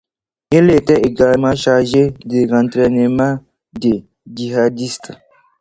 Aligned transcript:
Il 0.51 0.71
était 0.71 0.99
également 1.01 1.53
chargé 1.55 2.09
de 2.25 2.47
l'entraînement 2.51 3.37
de 3.79 4.01
djihadistes. 4.25 5.11